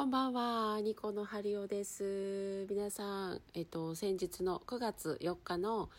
[0.00, 2.66] こんばんは、ニコのハリオです。
[2.70, 5.90] 皆さん、えっと、先日の9月4日の、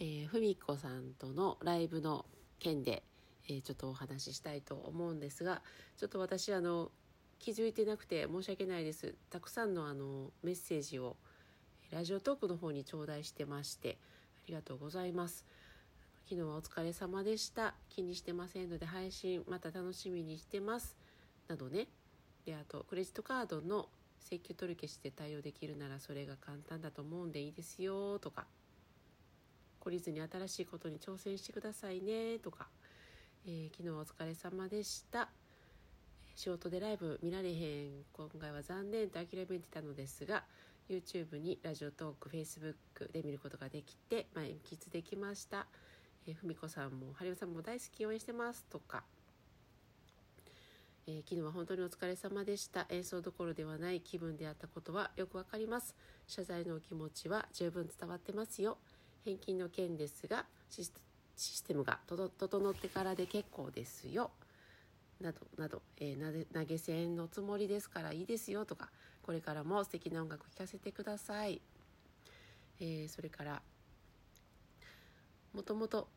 [0.00, 2.24] えー、ふみこさんとのライブの
[2.58, 3.04] 件で、
[3.48, 5.62] えーちょっとお話ししたいと思うんですが、
[5.96, 6.90] ちょっと私、あの、
[7.38, 9.14] 気づいてなくて申し訳ないです。
[9.30, 11.14] たくさんのあの、メッセージを、
[11.92, 13.98] ラジオトークの方に頂戴してまして、
[14.46, 15.44] ありがとうございます。
[16.24, 17.74] 昨日はお疲れ様でした。
[17.88, 20.96] 気にしてませんので、配信また楽しみにしてます。
[21.46, 21.86] などね。
[22.44, 23.88] であとクレジットカードの
[24.20, 28.46] 請求取り消しで対応できるならそれが簡単だと思うんでいいですよとか。
[29.84, 32.68] 懲りずに新しいことに挑戦してくださいねとか、
[33.46, 35.28] えー昨日お疲れ様でした。
[36.34, 38.04] 仕事でライブ見られへん。
[38.12, 40.44] 今回は残念と諦めてたのですが
[40.88, 45.66] YouTube にラジオトーク Facebook で見ることができて満喫できました、
[46.26, 49.02] えー、ふみこさんもはりおさんも大好き応援してますとか。
[51.06, 52.86] えー昨日は本当にお疲れ様でした。
[52.88, 55.94] 演奏どころではない気分であったことはよくわかります。
[56.26, 58.78] 謝罪のお気持ちは十分伝わってますよ。
[59.24, 60.84] 返金の件ですがシ
[61.36, 64.30] ステムが整ってからで結構ですよ。
[65.20, 68.64] などなど、えー投げ銭のつもりですからいいですよ。
[68.64, 68.90] とか
[69.22, 71.60] これからも素敵な音楽聴かせてください、
[72.80, 73.62] えーそれから
[75.52, 76.08] もともと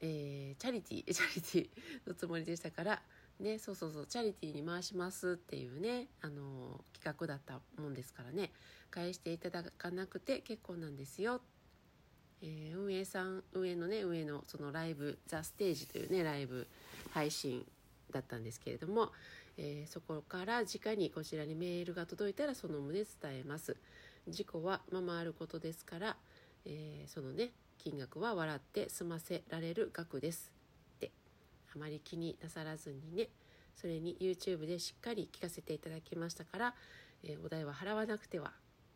[0.00, 3.02] えーチャリティー チャリティーのつもりでしたから
[3.40, 8.50] ねそうそうそうチャリティーに回しますっていうねあの企画だったもんですからね。
[8.90, 11.40] 返していただかなくて結構なんですよ、
[12.42, 16.66] えー運営さん運営のね運営のそのライブ「ザ・ステージというねライブ
[17.10, 17.64] 配信
[18.10, 19.12] だったんですけれども、
[19.56, 23.76] えーそこから直にこちらにメールが届いたらその旨伝えます。
[24.28, 26.16] 事故はままあることですから、
[26.64, 30.59] えーそのね金額は笑って済ませられる額です。
[31.74, 33.28] あまり気になさらずにね
[33.76, 36.74] それに YouTube でしっかり聞かせていただきましたから、
[37.22, 38.52] えーお代は払わなくては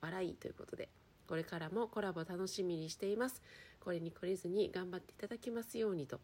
[0.00, 0.88] 笑いということで
[1.26, 3.42] これからもコラボ楽しみにしています。
[3.80, 6.20] これに懲りずに頑張っていただきますようにと。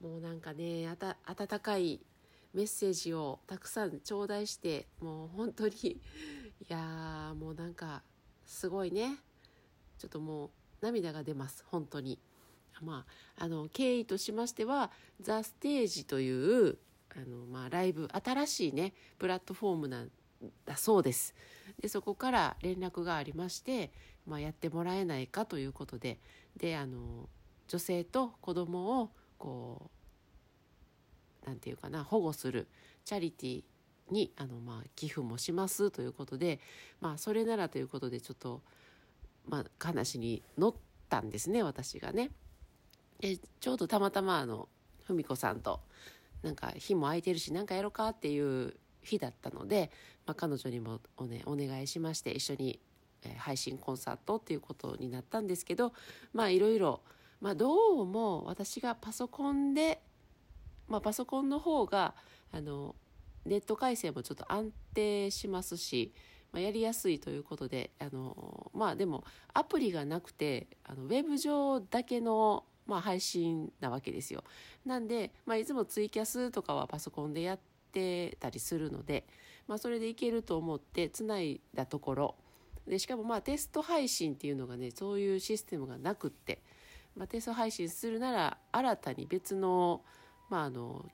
[0.00, 2.00] もうなんかね温かい
[2.54, 6.00] メッセージをたくさん頂戴してもう本当にい
[6.68, 8.02] やーもうなんか
[8.46, 9.16] すごいね。
[9.98, 11.64] ちょっともう涙が出ます。
[11.68, 12.18] 本当に。
[12.82, 13.04] ま
[13.36, 14.90] ああの経緯としましては
[15.20, 16.30] 「ザ・ステージとい
[16.70, 16.78] う
[17.16, 20.10] あの、まあ、ライブ新しいねプラットフォームなん
[20.64, 21.34] だそうです
[21.80, 23.90] でそこから連絡がありまして、
[24.26, 26.18] まあ、やってもらえないかということで
[26.56, 27.28] であの
[27.66, 29.90] 女性と子供をこ
[31.44, 32.68] うなんていうかな保護する
[33.04, 33.62] チャリティー
[34.12, 36.60] にあの、まあ、寄付もしますということで、
[37.00, 38.62] まあ、それならということでちょっと、
[39.46, 40.74] まあ、話に乗っ
[41.08, 42.30] たんですね私がね。
[43.20, 44.68] でちょうどたまたまあの
[45.06, 45.80] 文子さんと
[46.42, 49.90] なんか日も空いてるしなんかやろうかっていう日だったので、
[50.26, 52.80] まあ、彼女にもお,、ね、お願いしまして一緒に、
[53.36, 55.92] 配信コンサートっていうことになったんですけど
[56.32, 57.00] まあいろいろ、
[57.40, 60.00] まあ、どうも私がパソコンで、
[60.86, 62.14] まあ、パソコンの方が
[62.52, 62.94] あの
[63.44, 66.12] ネット回線もちょっと安定しますし、
[66.52, 74.42] まあ、やりやすいということであのまあでもアプリがなくてあのウェブ上だけの、まあ、配信なわけですよ。
[74.84, 77.58] なんで、まあ、いつもツイキャスとかはパソコンでやっ
[77.92, 79.24] てたりするので、
[79.68, 82.34] まあ、それでいけると思ってつないだところ
[82.86, 86.62] でしかもまあテスト配信っていうのがねそういうシステムがなくって、
[87.14, 90.02] まあ、テスト配信するなら新たに別の,、
[90.48, 91.04] まあ、あの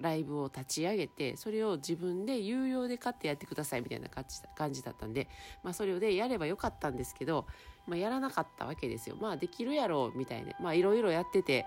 [0.00, 5.28] ライブを立ち上げてそれを自分で有料で買ってやってくださいみたいな感じだったんで、
[5.62, 7.46] まあ、それでやればよかったんですけど、
[7.90, 9.16] まあ、やらなかったわけですよ。
[9.20, 10.52] まあできるやろうみたいな。
[10.60, 11.66] まあいろいろやってて、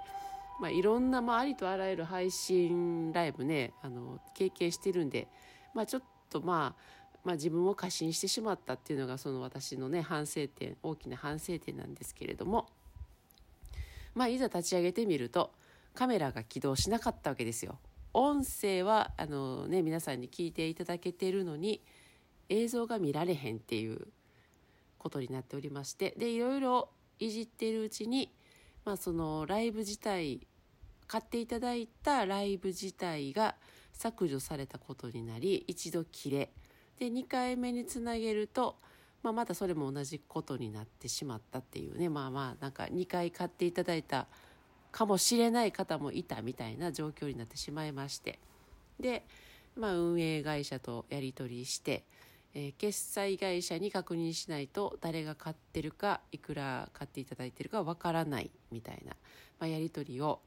[0.62, 5.28] まあ、いろんな、まあ、ありとあらゆる配信ライブねあの経験してるんで、
[5.74, 6.94] まあ、ちょっとまあ
[7.26, 12.68] まあ、自分を過信してしまったっていうのがその私のね反省点大きな反省点なんですけれども。
[14.16, 15.52] まあいざ立ち上げてみると
[15.94, 17.80] カメラが起動しなかったわけですよ。
[18.14, 21.82] 音声はあのね皆さんに聞いていただけてるのに
[22.50, 24.08] 映像が見られへんっていう。
[25.04, 26.90] ことになっておりましてでいろいろ
[27.20, 28.34] いじっているうちに
[28.86, 30.48] まあそのライブ自体
[31.08, 33.56] 買っていただいたライブ自体が
[33.92, 36.50] 削除されたことになり一度切れ
[36.98, 38.78] で2回目につなげると、
[39.22, 44.28] まあ、またそれも同じことになってしまったっていうねまあまあなんか2回買っていただいた
[44.92, 48.40] かもしれない方もいたみたいな状況になってしまいまして
[49.00, 49.26] で、
[49.76, 52.06] まあ、運営会社とやり取りして、
[52.54, 59.14] えー決済会社に確認しないと誰が買ってるかいくら買っていただいてるかわからないみたいな、
[59.60, 60.40] まあ、やり取りを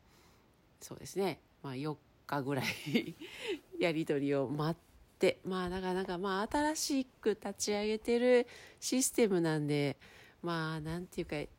[0.80, 3.16] そうですね、まあ、4日ぐらい
[3.80, 8.46] やり取りを待ってまあなかなかまあ新しく立ち上げてる
[8.80, 9.96] システムなんで
[10.42, 11.50] まあなんていうか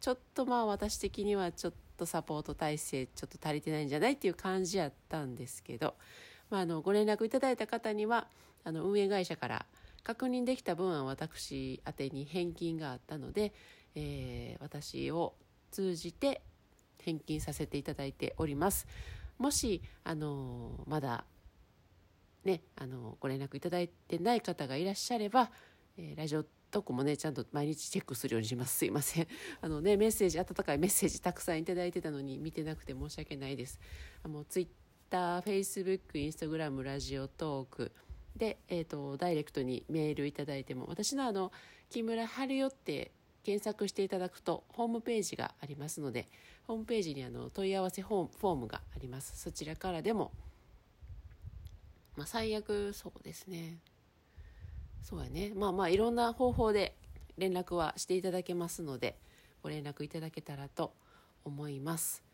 [0.00, 5.94] ちょっとまあ私的にはちょっとサポート体制ちょっと足りてないんじゃないっていう感じやったんですけど、
[6.50, 8.28] まあ、あのご連絡いただいた方には
[8.66, 9.66] あの運営会社から
[10.02, 13.52] 確認できた分は私宛に返金があったので、
[13.94, 15.34] えー、私を
[15.70, 16.42] 通じて
[16.98, 18.88] 返金させていただいております。
[19.38, 21.24] もし、あのまだ
[22.44, 25.50] ね、あのご連絡いただいてない方がいらっしゃれば、
[25.96, 28.78] えー、ラジオトークもねちゃんと毎日チェックするようにします。
[28.78, 29.28] すいません。
[29.62, 33.78] あのねメッセージ温かいメッセージたくさんいただいてたのに見てなくて申し訳ないです。
[34.24, 34.68] あのツイッ
[35.08, 37.92] ターフェイスブックインスタグラムラジオトーク
[38.36, 41.52] で、えーと、ダイレクトにメールいただいても私のあの
[41.90, 43.10] 木村春代って
[43.44, 46.28] 検索していただくとホームページがありますので
[46.66, 49.40] ホームページにあの問い合わせフォームがあります。
[49.40, 50.32] そちらからでも、
[52.16, 53.78] まあ、最悪そうですね。
[55.02, 55.52] そうやね。
[55.54, 56.96] まあまあいろんな方法で
[57.38, 59.16] 連絡はしていただけますので
[59.62, 60.92] ご連絡いただけたらと
[61.44, 62.24] 思います。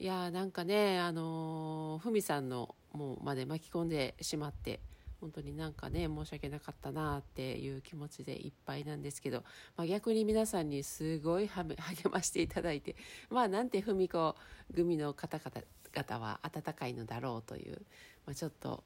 [0.00, 4.80] いやーなんかねあのふみさんのもうまで巻き込んでしまって
[5.20, 9.42] 本当になんかね申し訳なかったなっていう気持ちでいっぱいなんですけど、
[9.76, 11.76] まあ、逆に皆さんにすごい励
[12.10, 12.96] ましていただいて
[13.30, 14.36] まあなんて文子
[14.74, 17.84] 組の方々は温かいのだろうという、
[18.26, 18.84] まあ、ちょっと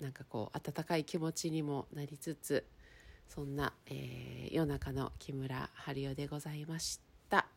[0.00, 2.64] なんかこう温かい気持ちにもなりつつ
[3.26, 7.48] そんな、えー、夜中の木村春代でございました。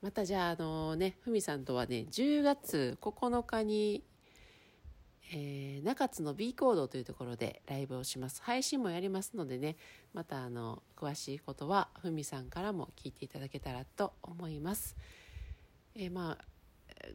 [0.00, 4.02] またじゃああのねふみさんとはね10月9日に
[5.30, 8.42] えー、中津の B コードというところでライブをします。
[8.42, 9.76] 配信もやりますのでね、
[10.12, 14.96] またあの、詳しいことはふみさんからも聞いていただけたらと思います。
[15.94, 16.44] えー、まあ、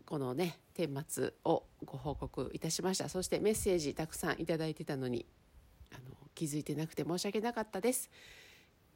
[0.06, 3.09] このね、顛末をご報告いたしました。
[3.09, 5.25] そしてメッセージたくさんいただいてたのに、
[5.92, 8.09] あの、気づいてなくて申し訳なかったです。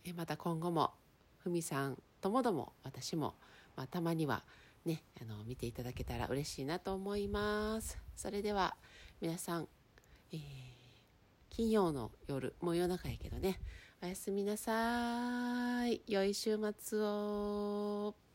[0.04, 0.92] えー、また今後も、
[1.38, 3.36] ふみさんともども私も、
[3.76, 4.44] まあ、たまには
[4.86, 7.98] ね、あの、見ていただけたら嬉しいなと思います。
[8.16, 8.76] それでは、
[9.20, 9.68] 皆さん、
[10.32, 10.40] えー、
[11.50, 13.60] 金曜の夜、もう夜中やけどね、
[14.02, 16.02] おやすみなさい。
[16.08, 18.31] 良い週末を。